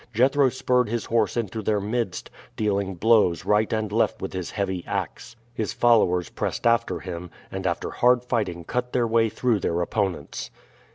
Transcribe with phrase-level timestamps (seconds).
[0.15, 4.83] Jethro spurred his horse into their midst, dealing blows right and left with his heavy
[4.87, 5.35] ax.
[5.53, 10.49] His followers pressed after him, and after hard fighting cut their way through their opponents.